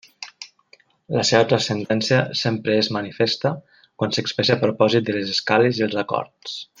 La 1.17 1.25
seva 1.29 1.45
transcendència 1.51 2.23
sempre 2.41 2.79
és 2.85 2.89
manifesta 2.97 3.51
quan 3.83 4.17
s'expressa 4.19 4.57
a 4.59 4.65
propòsit 4.67 5.07
de 5.11 5.19
les 5.21 5.35
escales 5.39 5.83
i 5.83 5.87
els 5.91 6.01
acords. 6.05 6.61